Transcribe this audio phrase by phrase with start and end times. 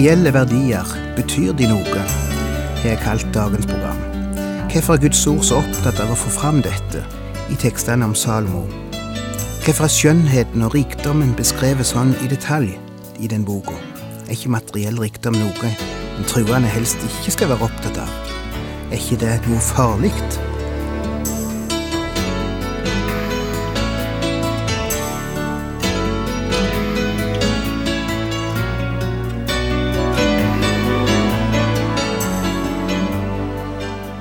[0.00, 2.04] Materielle verdier, betyr de noe?
[2.80, 3.98] har jeg kalt dagens program.
[4.72, 7.02] Hvorfor er Guds ord så opptatt av å få fram dette
[7.52, 8.62] i tekstene om Salmo?
[9.60, 12.72] Hvorfor er skjønnheten og rikdommen beskrevet sånn i detalj
[13.20, 13.76] i den boka?
[14.24, 18.38] Er ikke materiell rikdom noe en truende helst ikke skal være opptatt av?
[18.88, 20.16] Er ikke det noe farlig?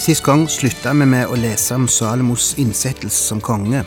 [0.00, 3.82] Sist gang slutta vi med å lese om Salomos innsettelse som konge.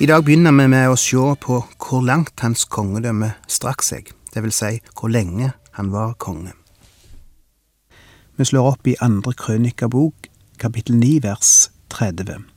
[0.00, 4.46] I dag begynner vi med å se på hvor langt hans kongedømme strakk seg, det
[4.46, 6.56] vil si hvor lenge han var konge.
[8.40, 11.52] Vi slår opp i andre krønikabok, kapittel 9, vers
[11.92, 12.48] 30.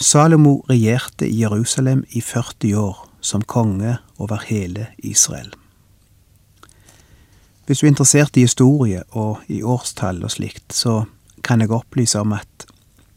[0.00, 5.52] Salomo regjerte i Jerusalem i 40 år som konge over hele Israel.
[7.66, 11.02] Hvis du er interessert i historie og i årstall og slikt, så
[11.44, 12.66] kan jeg opplyse om at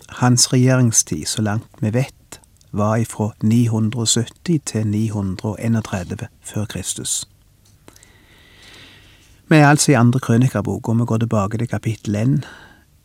[0.10, 2.40] hans regjeringstid, så langt vi vet,
[2.72, 7.30] var ifra 970 til 931 før Kristus.
[9.48, 12.48] Vi er altså i andre krønikerbok, og vi går tilbake til kapittel 1,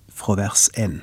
[0.08, 1.00] fra vers 1.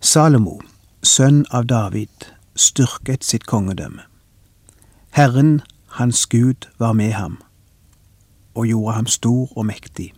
[0.00, 0.60] Salomo,
[1.02, 4.02] sønn av David, styrket sitt kongedømme.
[5.10, 5.60] Herren,
[6.00, 7.38] hans Gud, var med ham
[8.54, 10.12] og gjorde ham stor og mektig.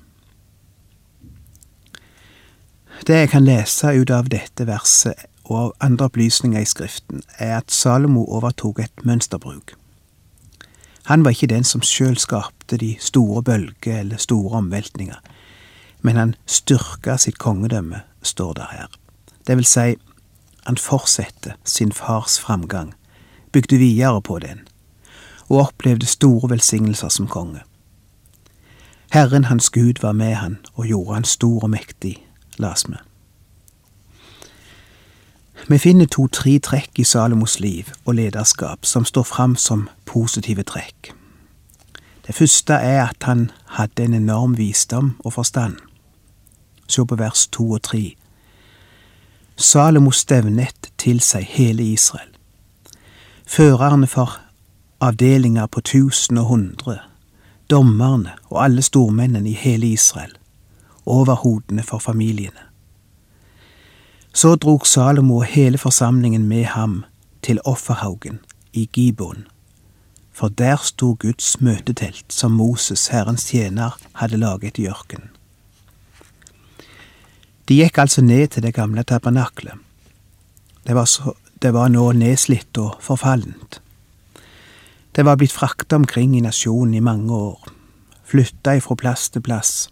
[3.06, 7.56] Det jeg kan lese ut av dette verset og av andre opplysninger i Skriften, er
[7.58, 9.74] at Salomo overtok et mønsterbruk.
[11.10, 15.18] Han var ikke den som sjøl skapte de store bølger eller store omveltninger,
[16.02, 18.88] men han styrka sitt kongedømme, står det her.
[19.46, 19.96] Det vil si,
[20.66, 22.94] han fortsatte sin fars framgang,
[23.52, 24.62] bygde videre på den,
[25.48, 27.60] og opplevde store velsignelser som konge.
[29.12, 32.22] Herren hans Gud var med han og gjorde han stor og mektig,
[32.58, 32.96] las vi.
[35.68, 41.12] Vi finner to-tre trekk i Salomos liv og lederskap som står fram som positive trekk.
[42.26, 45.76] Det første er at han hadde en enorm visdom og forstand.
[46.88, 48.16] Se på vers to og tre.
[49.56, 52.28] Salomo stevnet til seg hele Israel.
[53.46, 54.38] Førerne for
[55.00, 56.98] avdelinger på tusen og hundre,
[57.70, 60.32] dommerne og alle stormennene i hele Israel,
[61.06, 62.68] over hodene for familiene.
[64.34, 67.04] Så drog Salomo og hele forsamlingen med ham
[67.42, 68.40] til offerhaugen
[68.72, 69.46] i Gibon,
[70.32, 75.28] for der sto Guds møtetelt som Moses, Herrens tjener, hadde laget i ørkenen.
[77.68, 79.78] De gikk altså ned til det gamle tabernaklet.
[80.86, 83.78] Det var, så, det var nå nedslitt og forfallent.
[85.12, 87.68] Det var blitt frakta omkring i nasjonen i mange år,
[88.24, 89.90] flytta ifra plass til plass.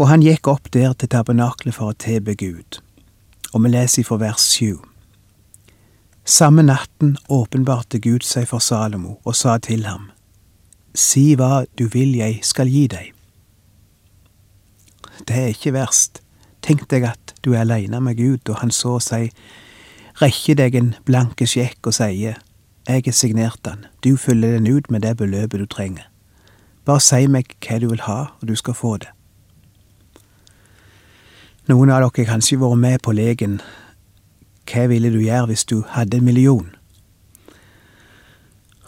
[0.00, 2.80] Og han gikk opp der til tabernaklet for å tilbe Gud
[3.52, 4.78] og vi leser fra vers sju.
[6.24, 10.10] Samme natten åpenbarte Gud seg for Salomo og sa til ham,
[10.94, 13.12] Si hva du vil jeg skal gi deg.
[15.26, 16.18] Det er ikke verst.
[16.66, 19.30] Tenk deg at du er aleine med Gud, og han så seg,
[20.18, 22.40] rekker deg en blanke sjekk og sier,
[22.88, 26.08] jeg har signert den, du fyller den ut med det beløpet du trenger.
[26.84, 29.14] Bare si meg hva du vil ha, og du skal få det.
[31.68, 33.58] Noen av dere kanskje vært med på leken
[34.70, 36.70] Hva ville du gjøre hvis du hadde en million?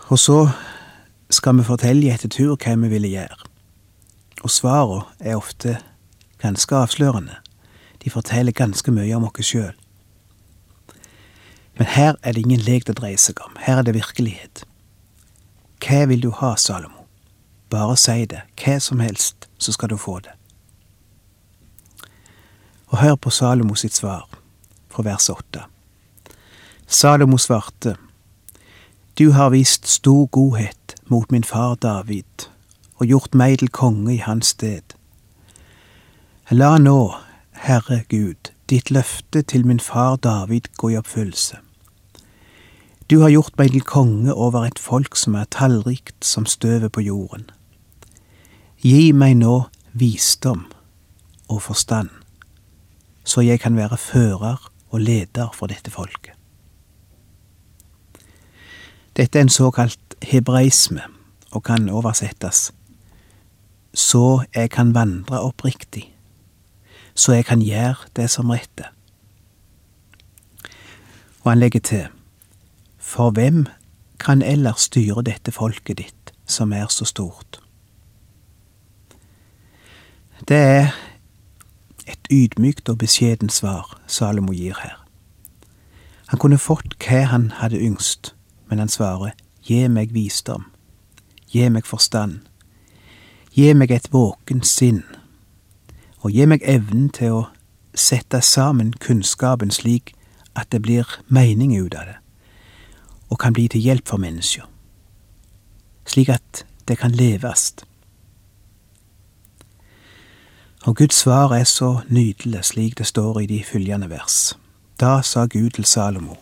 [0.08, 0.38] Og så
[1.32, 3.38] skal vi fortelle etter tur hva vi ville gjøre.
[4.42, 5.78] Og svarene er ofte
[6.42, 7.36] ganske avslørende.
[8.04, 9.76] De forteller ganske mye om oss sjøl.
[11.78, 13.56] Men her er det ingen lek det dreier seg om.
[13.60, 14.64] Her er det virkelighet.
[15.82, 17.06] Hva vil du ha, Salomo?
[17.70, 18.44] Bare si det.
[18.60, 20.36] Hva som helst, så skal du få det.
[22.92, 24.28] Og hør på Salomo sitt svar,
[24.92, 25.64] fra vers åtte.
[26.86, 27.96] Salomo svarte,
[29.18, 32.48] Du har vist stor godhet mot min far David
[32.96, 34.94] og gjort meg til konge i hans sted.
[36.50, 37.14] La nå,
[37.64, 41.58] Herre Gud, ditt løfte til min far David gå i oppfyllelse.
[43.10, 47.02] Du har gjort meg til konge over et folk som er tallrikt som støvet på
[47.04, 47.48] jorden.
[48.80, 50.64] Gi meg nå visdom
[51.48, 52.08] og forstand,
[53.24, 56.32] så jeg kan være fører og leder for dette folket.
[59.16, 61.02] Dette er en såkalt hebraisme
[61.52, 62.70] og kan oversettes
[63.94, 66.14] så jeg kan vandre oppriktig,
[67.14, 68.88] så jeg kan gjøre det som rette.
[71.42, 72.06] Og han legger til,
[72.98, 73.66] for hvem
[74.20, 77.60] kan ellers styre dette folket ditt, som er så stort?
[80.48, 81.11] Det er
[82.12, 84.98] et ydmykt og beskjedent svar Salomo gir her.
[86.32, 88.34] Han kunne fått hva han hadde yngst,
[88.70, 90.64] men han svarer, gi meg visdom,
[91.52, 92.40] gi meg forstand,
[93.52, 95.02] gi meg et våkent sinn,
[96.24, 97.42] og gi meg evnen til å
[97.92, 100.14] sette sammen kunnskapen slik
[100.56, 102.18] at det blir mening ut av det,
[103.28, 104.64] og kan bli til hjelp for mennesker,
[106.08, 107.74] slik at det kan leves.
[110.82, 114.56] Og Guds svar er så nydelig slik det står i de følgende vers.
[114.98, 116.34] Da sa Gud til Salomo,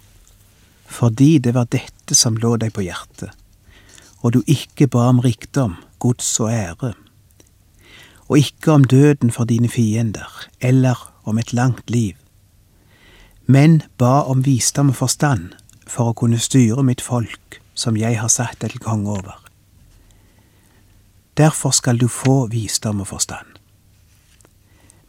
[0.87, 3.31] fordi det var dette som lå deg på hjertet,
[4.25, 6.95] og du ikke ba om rikdom, gods og ære,
[8.29, 12.17] og ikke om døden for dine fiender, eller om et langt liv,
[13.47, 15.53] men ba om visdom og forstand
[15.87, 19.37] for å kunne styre mitt folk, som jeg har satt deg til konge over.
[21.37, 23.50] Derfor skal du få visdom og forstand.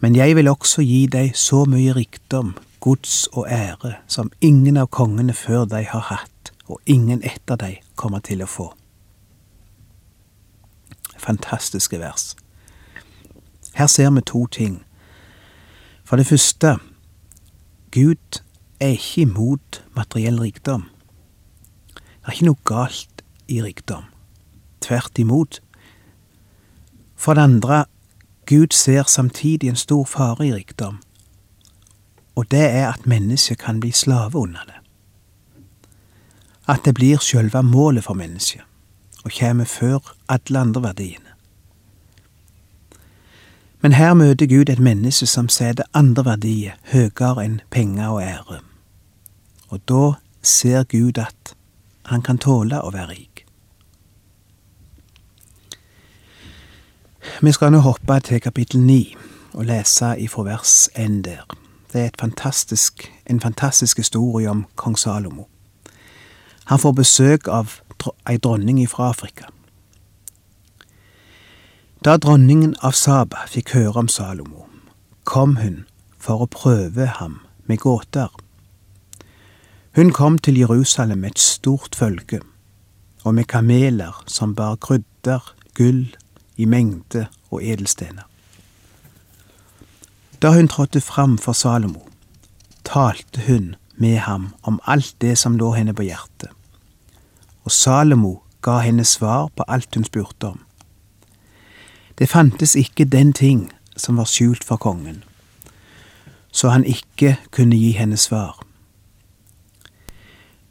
[0.01, 4.89] Men jeg vil også gi deg så mye rikdom, gods og ære som ingen av
[4.89, 8.71] kongene før deg har hatt, og ingen etter deg kommer til å få.
[11.21, 12.31] Fantastiske vers.
[13.77, 14.81] Her ser vi to ting.
[16.03, 16.79] For det første,
[17.93, 18.41] Gud
[18.79, 20.89] er ikke imot materiell rikdom.
[21.93, 24.09] Det er ikke noe galt i rikdom.
[24.81, 25.61] Tvert imot.
[27.15, 27.85] For det andre,
[28.51, 30.97] Gud ser samtidig en stor fare i rikdom,
[32.35, 34.79] og det er at mennesket kan bli slave under det.
[36.67, 38.61] At det blir sjølve målet for mennesket,
[39.23, 41.31] og kommer før alle andre verdiene.
[43.81, 48.59] Men her møter Gud et menneske som setter andre verdier høyere enn penger og ære.
[49.69, 50.13] Og da
[50.43, 51.55] ser Gud at
[52.05, 53.30] han kan tåle å være rik.
[57.41, 59.15] Vi skal nå hoppe til kapittel ni
[59.53, 61.45] og lese ifra vers én der.
[61.93, 65.47] Det er fantastisk, en fantastisk historie om kong Salomo.
[66.65, 67.81] Han får besøk av
[68.29, 69.49] ei dronning fra Afrika.
[72.05, 74.65] Da dronningen av Saba fikk høre om Salomo,
[75.23, 75.83] kom hun
[76.17, 78.31] for å prøve ham med gåter.
[79.95, 82.39] Hun kom til Jerusalem med et stort følge,
[83.23, 86.07] og med kameler som bar krydder, gull,
[86.57, 88.23] i mengde og edelstener.
[90.41, 91.99] Da hun trådte fram for Salomo,
[92.83, 96.49] talte hun med ham om alt det som lå henne på hjertet,
[97.63, 100.59] og Salomo ga henne svar på alt hun spurte om.
[102.17, 105.23] Det fantes ikke den ting som var skjult for kongen,
[106.51, 108.57] så han ikke kunne gi henne svar.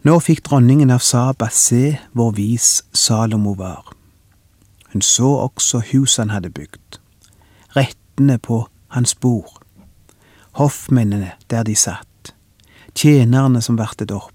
[0.03, 4.00] Nå fikk dronningen av Saba se hvor vis Salomo var.
[4.93, 6.99] Hun så også huset han hadde bygd,
[7.77, 9.63] rettene på hans bord,
[10.59, 12.35] hoffmennene der de satt,
[12.95, 14.35] tjenerne som vartet opp,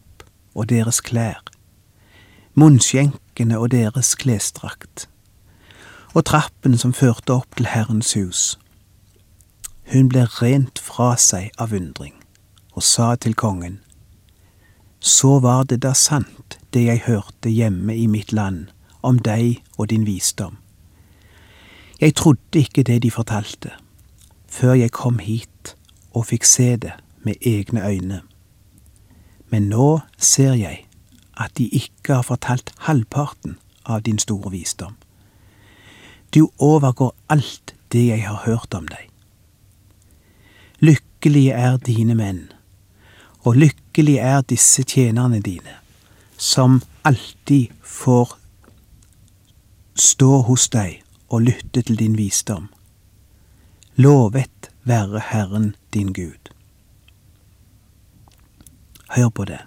[0.56, 1.42] og deres klær,
[2.56, 5.10] munnskjenkene og deres klesdrakt,
[6.16, 8.44] og trappen som førte opp til Herrens hus.
[9.92, 12.16] Hun ble rent fra seg av undring,
[12.72, 13.82] og sa til kongen,
[15.00, 18.72] Så var det da sant, det jeg hørte hjemme i mitt land,
[19.06, 20.58] om deg og din visdom.
[22.02, 23.72] Jeg trodde ikke det de fortalte,
[24.50, 25.76] før jeg kom hit
[26.14, 26.94] og fikk se det
[27.24, 28.22] med egne øyne.
[29.50, 30.86] Men nå ser jeg
[31.38, 34.96] at de ikke har fortalt halvparten av din store visdom.
[36.36, 39.10] Du overgår alt det jeg har hørt om deg.
[40.80, 42.50] Lykkelige er dine menn,
[43.48, 45.78] og lykkelige er disse tjenerne dine,
[46.38, 48.36] som alltid får
[49.96, 52.68] stå hos deg og lytte til din visdom.
[53.96, 56.52] Lovet være Herren din Gud.
[59.10, 59.60] Hør på det.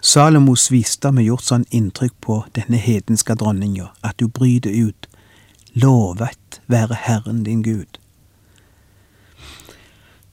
[0.00, 5.08] Salomos visdom har gjort sånn inntrykk på denne hedenske dronninga at du bryter ut
[5.76, 8.00] Lovet være Herren din Gud.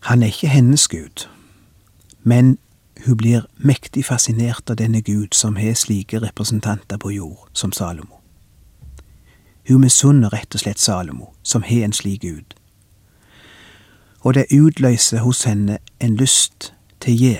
[0.07, 1.27] Han er ikke hennes Gud,
[2.23, 2.57] men
[3.05, 8.16] hun blir mektig fascinert av denne Gud som har slike representanter på jord som Salomo.
[9.67, 12.55] Hun misunner rett og slett Salomo, som har en slik Gud.
[14.23, 17.35] Og det utløser hos henne en lyst til å gi.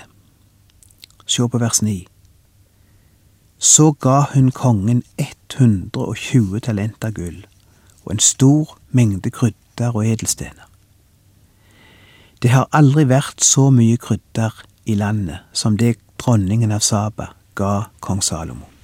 [1.27, 2.05] Se på vers 9.
[3.59, 7.45] Så ga hun kongen 120 talenter gull
[8.05, 10.67] og en stor mengde krydder og edelstener.
[12.41, 14.53] Det har aldri vært så mye krydder
[14.85, 18.76] i landet som det dronningen av Saba ga kong Salomo.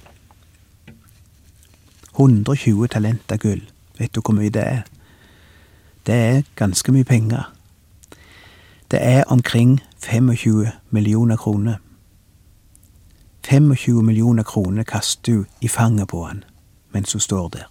[2.14, 3.62] 120 talenter gull,
[3.98, 4.82] vet du hvor mye det er?
[6.06, 7.52] Det er ganske mye penger.
[8.90, 11.76] Det er omkring 25 millioner kroner.
[13.48, 16.44] 25 millioner kroner kaster du i fanget på han
[16.94, 17.70] mens hun står der.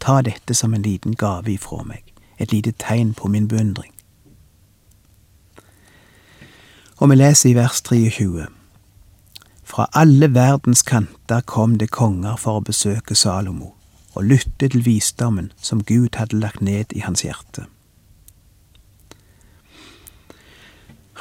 [0.00, 2.04] Ta dette som en liten gave ifra meg,
[2.38, 3.92] et lite tegn på min beundring.
[6.96, 8.46] Og vi leser i vers 23.
[9.66, 13.72] Fra alle verdens kanter kom det konger for å besøke Salomo
[14.14, 17.66] og lytte til visdommen som Gud hadde lagt ned i hans hjerte.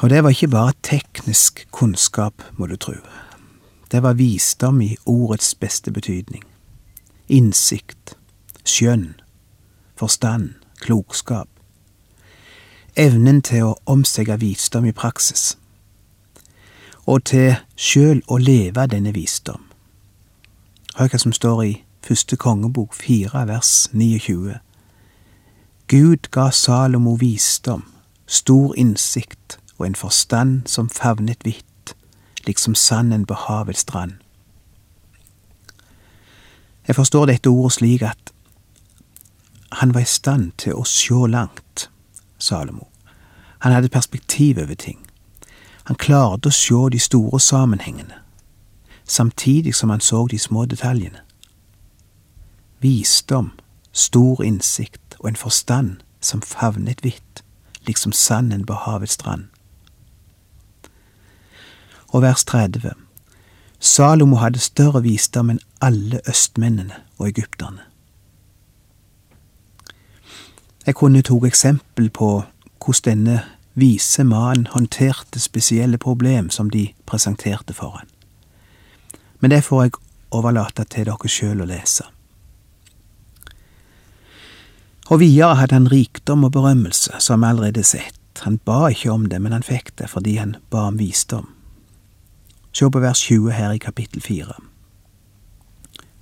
[0.04, 2.94] Og det var ikke bare teknisk kunnskap, må du tro.
[3.92, 6.44] Det var visdom i ordets beste betydning.
[7.28, 8.14] Innsikt,
[8.66, 9.16] skjønn,
[9.98, 11.50] forstand, klokskap.
[12.96, 15.56] Evnen til å omsette visdom i praksis.
[17.06, 19.62] Og til sjøl å leve denne visdom.
[20.96, 21.74] Hør hva som står i
[22.06, 24.58] første kongebok fire vers 29.
[25.88, 27.84] Gud ga Salomo visdom,
[28.26, 31.66] stor innsikt og en forstand som favnet vidt
[32.48, 34.14] liksom sanden på havets strand.
[36.88, 38.34] Jeg forstår dette ordet slik at
[39.72, 41.90] han var i stand til å sjå langt,
[42.38, 42.88] Salomo.
[43.60, 45.05] Han hadde perspektiv over ting.
[45.86, 48.22] Han klarte å sjå de store sammenhengene,
[49.04, 51.22] samtidig som han så de små detaljene.
[52.82, 53.52] Visdom,
[53.92, 57.44] stor innsikt og en forstand som favnet vidt,
[57.88, 59.52] liksom sanden på havets strand
[62.16, 62.92] og vers 30.
[63.80, 67.84] Salomo hadde større visdom enn alle østmennene og egypterne.
[70.86, 72.30] Jeg kunne tatt eksempel på
[72.86, 73.42] hvordan denne
[73.76, 78.08] vise mannen håndterte spesielle problem som de presenterte for han.
[79.40, 79.98] Men det får jeg
[80.32, 82.08] overlate til dere sjøl å lese.
[85.12, 88.18] Og videre hadde han rikdom og berømmelse, som vi allerede sett.
[88.42, 91.52] Han ba ikke om det, men han fikk det fordi han ba om visdom.
[92.76, 94.56] Se på vers 20 her i kapittel 4.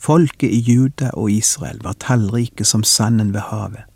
[0.03, 3.88] Folket i Juda og Israel var tallrike som sanden ved havet.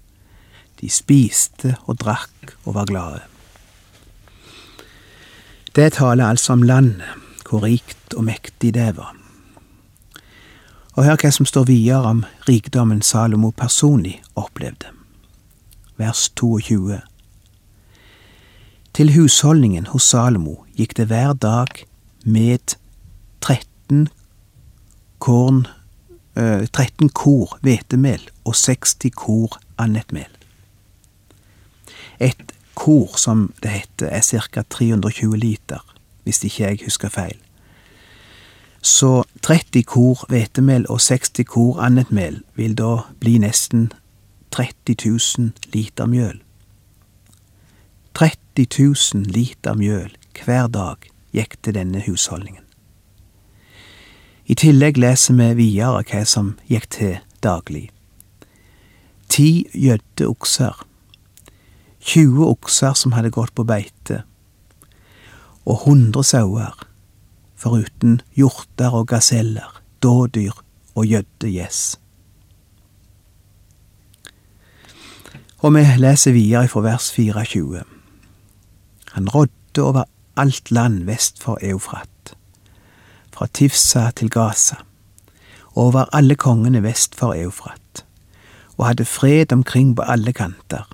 [0.80, 3.26] De spiste og drakk og var glade.
[5.78, 7.06] Det taler altså om landet,
[7.50, 9.12] hvor rikt og mektig det var.
[10.98, 14.90] Og hør hva som står videre om rikdommen Salomo personlig opplevde.
[16.02, 16.98] Vers 22.
[18.98, 21.86] Til husholdningen hos Salomo gikk det hver dag
[22.26, 22.74] med
[23.46, 24.08] 13
[25.22, 25.68] korn,
[26.34, 30.34] eh, 13 kor hvetemel og 60 kor annet mel.
[32.20, 34.62] Et kor, som det heter, er ca.
[34.62, 35.82] 320 liter,
[36.24, 37.38] hvis ikke jeg husker feil.
[38.82, 43.90] Så 30 kor hvetemel og 60 kor annet mel vil da bli nesten
[44.52, 46.40] 30 000 liter mjøl.
[48.14, 52.64] 30 000 liter mjøl hver dag gikk til denne husholdningen.
[54.48, 57.90] I tillegg leser vi videre hva som gikk til daglig.
[59.28, 60.87] Ti gjødde okser,
[62.08, 64.22] 20 okser som hadde gått på beite,
[65.68, 66.76] og 100 sauer,
[67.60, 70.56] foruten hjorter og gaseller, dådyr
[70.96, 71.98] og gjøddegjess.
[75.66, 77.84] Og vi leser videre fra vers 24.
[79.18, 80.06] Han rådde over
[80.38, 82.36] alt land vest for Eufrat,
[83.34, 84.80] fra Tifsa til Gaza,
[85.76, 88.06] over alle kongene vest for Eufrat,
[88.78, 90.88] og hadde fred omkring på alle kanter.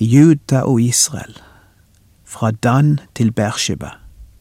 [0.00, 1.38] Juda og Israel,
[2.24, 3.90] fra Dan til Bersheba,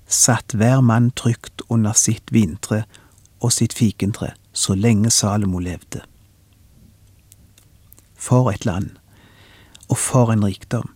[0.07, 2.83] satt hver mann trygt under sitt vintre
[3.39, 6.01] og sitt fikentre så lenge Salomo levde.
[8.15, 8.89] For et land,
[9.89, 10.95] og for en rikdom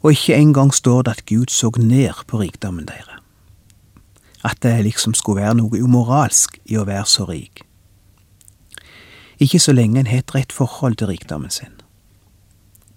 [0.00, 3.04] og ikke engang står det at Gud så ned på rikdommen deres.
[4.44, 7.64] At det liksom skulle være noe umoralsk i å være så rik.
[9.38, 11.74] Ikke så lenge en har et rett forhold til rikdommen sin.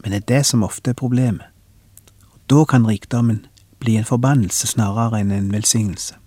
[0.01, 1.46] Men det er det som ofte er problemet.
[2.34, 3.46] Og da kan rikdommen
[3.81, 6.17] bli en forbannelse snarere enn en velsignelse.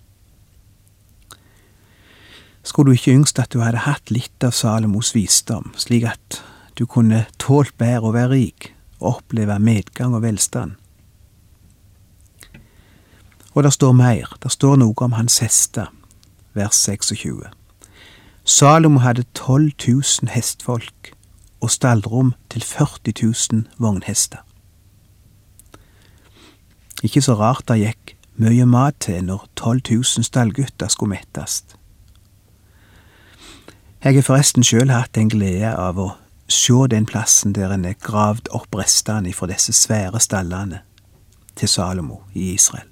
[2.65, 6.39] Skulle du ikke yngst at du hadde hatt litt av Salomos visdom, slik at
[6.79, 10.79] du kunne tålt bedre å være rik og oppleve medgang og velstand?
[13.53, 15.91] Og der står mer, der står noe om hans hester,
[16.57, 17.45] vers 26.
[18.43, 21.14] Salomo hadde 12 000 hestfolk
[21.61, 23.13] og stallrom til 40
[23.51, 24.37] 000 vognhester.
[27.03, 31.63] Ikke så rart det gikk mye mat til når 12 000 stallgutter skulle mettes.
[34.03, 36.11] Jeg har forresten sjøl hatt en glede av å
[36.51, 40.83] sjå den plassen der en er gravd opp restene fra disse svære stallene
[41.55, 42.85] til Salomo i Israel.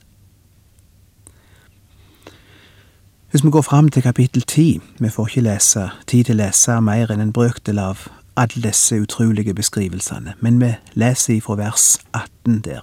[3.29, 6.75] Hvis vi går fram til kapittel ti, vi får ikke lese, tid til å lese
[6.82, 12.61] mer enn en brøkdel av alle disse utrolige beskrivelsene, men vi leser ifra vers 18
[12.61, 12.81] der.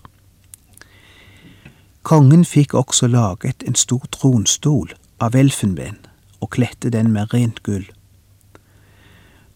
[2.02, 5.99] Kongen fikk også laget en stor tronstol av elfenben
[6.40, 7.85] og kledte den med rent gull.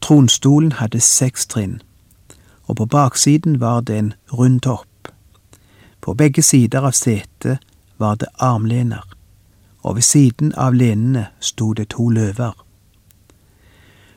[0.00, 1.80] Tronstolen hadde seks trinn,
[2.66, 5.08] og på baksiden var det en rund topp.
[6.00, 7.58] På begge sider av setet
[7.98, 9.14] var det armlener
[9.84, 12.63] og ved siden av lenene sto det to løver.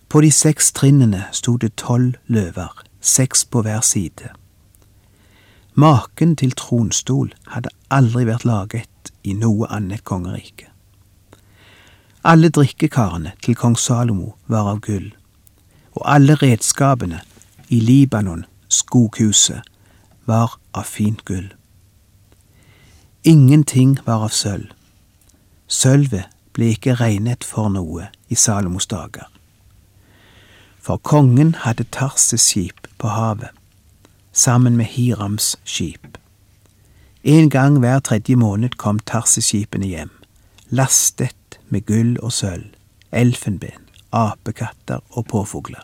[0.09, 4.31] På de seks trinnene sto det tolv løver, seks på hver side.
[5.73, 10.71] Maken til tronstol hadde aldri vært laget i noe annet kongerike.
[12.23, 15.11] Alle drikkekarene til kong Salomo var av gull,
[15.93, 17.21] og alle redskapene
[17.69, 19.61] i Libanon, skoghuset,
[20.25, 21.51] var av fint gull.
[23.23, 24.71] Ingenting var av sølv
[25.67, 29.27] Sølvet ble ikke regnet for noe i Salomos dager.
[30.87, 33.49] For kongen hadde Tarses skip på havet,
[34.31, 36.17] sammen med Hirams skip.
[37.23, 40.13] En gang hver tredje måned kom Tarses-skipene hjem,
[40.69, 42.71] lastet med gull og sølv,
[43.11, 43.83] elfenben,
[44.15, 45.83] apekatter og påfugler.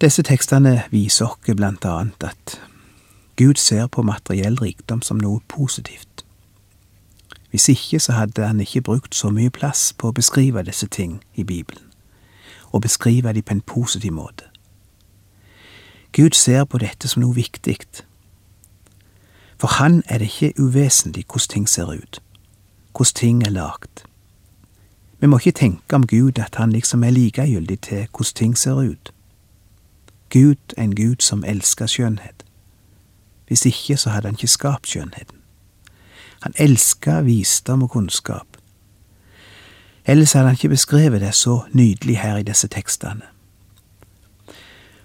[0.00, 2.60] Disse tekstene viser oss blant annet at
[3.36, 6.07] Gud ser på materiell rikdom som noe positivt.
[7.50, 11.22] Hvis ikke så hadde han ikke brukt så mye plass på å beskrive disse ting
[11.34, 11.84] i Bibelen,
[12.72, 14.44] og beskrive de på en positiv måte.
[16.12, 17.78] Gud ser på dette som noe viktig.
[19.58, 22.20] For han er det ikke uvesentlig hvordan ting ser ut,
[22.92, 24.04] hvordan ting er lagd.
[25.20, 28.76] Vi må ikke tenke om Gud at han liksom er likegyldig til hvordan ting ser
[28.76, 29.12] ut.
[30.30, 32.44] Gud er en Gud som elsker skjønnhet.
[33.46, 35.37] Hvis ikke, så hadde han ikke skapt skjønnheten.
[36.40, 38.56] Han elska visdom og kunnskap.
[40.08, 43.26] Ellers hadde han ikke beskrevet det så nydelig her i disse tekstene.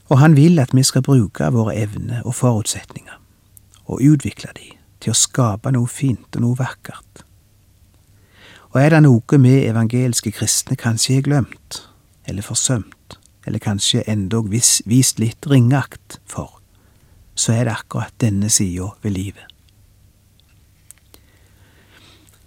[0.08, 3.20] Og han vil at vi skal bruke våre evner og forutsetninger,
[3.86, 4.70] og utvikle de
[5.04, 7.26] til å skape noe fint og noe vakkert.
[8.74, 11.84] Og er det noe vi evangeliske kristne kanskje har glemt,
[12.26, 16.62] eller forsømt, eller kanskje endog vist litt ringakt for,
[17.36, 19.53] så er det akkurat denne sida ved livet.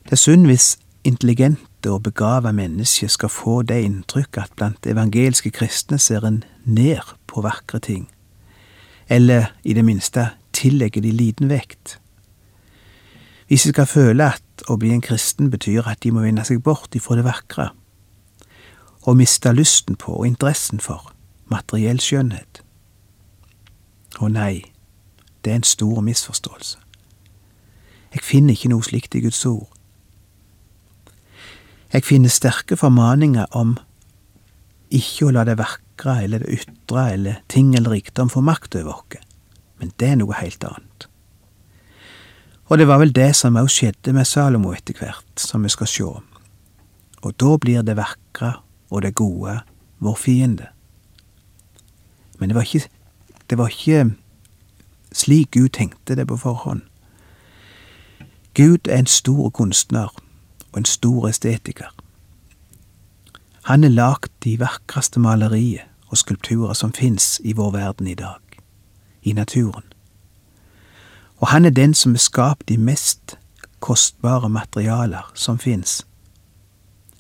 [0.06, 5.50] Det er synd hvis intelligente og begava mennesker skal få det inntrykk at blant evangelske
[5.50, 8.06] kristne ser en ned på vakre ting,
[9.08, 11.98] eller i det minste tillegger de liten vekt.
[13.48, 16.62] Hvis de skal føle at å bli en kristen betyr at de må vende seg
[16.62, 17.72] bort ifra det vakre,
[19.02, 21.10] og miste lysten på og interessen for
[21.50, 22.62] materiell skjønnhet.
[24.22, 24.62] Å nei,
[25.42, 26.78] det er en stor misforståelse.
[28.14, 29.75] Jeg finner ikke noe slikt i Guds ord.
[31.92, 33.76] Jeg finner sterke formaninger om
[34.94, 38.98] ikke å la det vakre eller det ytre eller ting eller rikdom få makt over
[38.98, 39.22] oss,
[39.78, 41.06] men det er noe helt annet.
[42.66, 45.90] Og det var vel det som også skjedde med Salomo etter hvert, som vi skal
[45.90, 46.10] sjå.
[47.22, 48.56] Og da blir det vakre
[48.90, 49.60] og det gode
[50.02, 50.66] vår fiende.
[52.38, 52.88] Men det var ikke,
[53.50, 54.16] det var ikke
[55.14, 56.82] slik Gud tenkte det på forhånd.
[58.54, 60.10] Gud er en stor kunstner
[60.72, 61.94] og en stor estetiker.
[63.66, 68.40] Han har lagd de vakreste malerier og skulpturer som fins i vår verden i dag,
[69.22, 69.84] i naturen.
[71.36, 73.36] Og han er den som har skapt de mest
[73.80, 76.06] kostbare materialer som fins.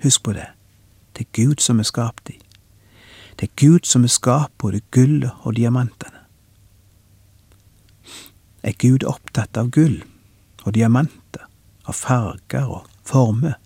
[0.02, 0.46] Husk på det,
[1.18, 2.38] det er Gud som har skapt de.
[3.40, 6.22] Det er Gud som har skapt både gullet og diamantene.
[8.62, 10.02] Er Gud opptatt av gull
[10.64, 11.44] og diamanter,
[11.86, 13.56] av farger og former?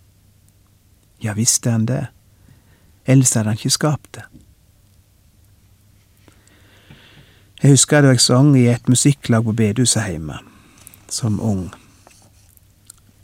[1.21, 2.07] Ja visst er han det,
[3.05, 4.25] ellers hadde han ikke skapt det.
[7.61, 10.39] Jeg husker da jeg sang i et musikklag på bedehuset hjemme,
[11.13, 11.67] som ung.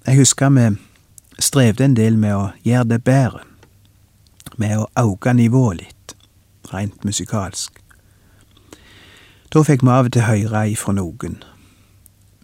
[0.07, 0.67] Jeg husker vi
[1.39, 3.41] strevde en del med å gjøre det bedre,
[4.61, 6.17] med å auke nivået litt,
[6.69, 7.81] rent musikalsk.
[9.49, 11.41] Da fikk vi av og til høre ifra noen.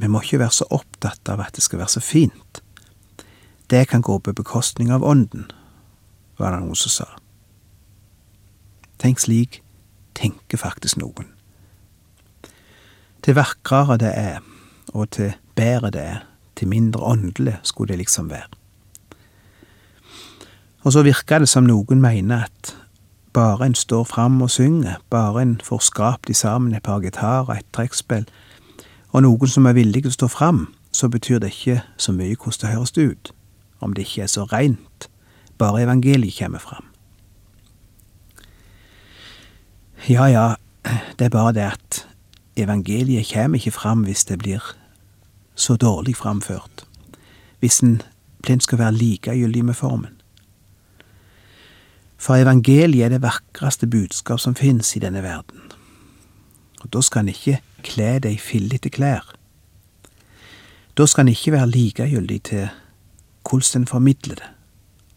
[0.01, 2.62] Vi må ikke være så opptatt av at det skal være så fint.
[3.73, 5.47] Det kan gå på bekostning av ånden,
[6.37, 7.07] var det noen som sa.
[9.01, 9.63] Tenk slik
[10.15, 11.31] tenker faktisk noen.
[13.25, 14.39] Til vakrere det er,
[14.93, 16.21] og til bedre det er,
[16.57, 18.51] til mindre åndelig skulle det liksom være.
[20.83, 22.77] Og så virker det som noen mener at
[23.33, 27.57] bare en står fram og synger, bare en får skrapt de sammen et par gitarer,
[27.57, 28.27] et trekkspill,
[29.13, 32.37] og noen som er villig til å stå fram, så betyr det ikke så mye
[32.37, 33.33] hvordan det høres ut,
[33.83, 35.09] om det ikke er så reint,
[35.59, 36.87] bare evangeliet kommer fram.
[40.09, 40.55] Ja, ja,
[41.19, 42.07] det er bare det at
[42.57, 44.63] evangeliet kommer ikke fram hvis det blir
[45.55, 46.87] så dårlig framført,
[47.61, 48.01] hvis en
[48.43, 50.19] blindt skal være likegyldig med formen.
[52.19, 55.73] For evangeliet er det vakreste budskap som finnes i denne verden.
[56.83, 59.27] Og da skal en ikke kle deg i fillete klær.
[60.99, 62.69] Da skal en ikke være likegyldig til
[63.49, 64.51] hvordan en formidler det,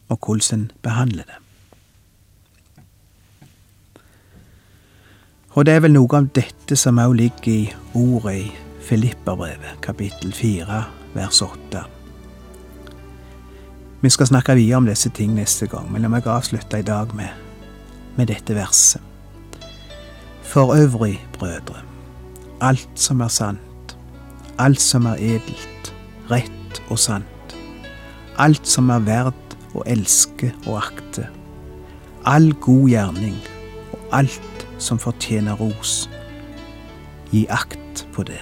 [0.09, 1.39] og hvordan en behandler det.
[5.55, 8.47] Og det er vel noe av dette som òg ligger i ordet i
[8.85, 10.83] Filipperbrevet, kapittel fire,
[11.15, 11.85] vers åtte.
[14.01, 17.15] Vi skal snakke videre om disse ting neste gang, men la meg avslutte i dag
[17.15, 17.31] med,
[18.17, 19.01] med dette verset.
[20.45, 21.81] For øvrig, brødre,
[22.61, 23.95] alt som er sant,
[24.59, 25.93] alt som er edelt,
[26.29, 27.34] rett og sant,
[28.41, 31.27] alt som er verd å elske og akte,
[32.27, 33.37] all god gjerning
[33.95, 36.05] og alt som fortjener ros,
[37.31, 38.41] gi akt på det.